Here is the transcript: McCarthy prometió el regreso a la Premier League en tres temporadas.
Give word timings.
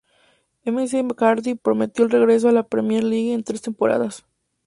McCarthy 0.65 1.53
prometió 1.53 2.05
el 2.05 2.09
regreso 2.09 2.49
a 2.49 2.51
la 2.51 2.63
Premier 2.67 3.03
League 3.03 3.33
en 3.35 3.43
tres 3.43 3.61
temporadas. 3.61 4.25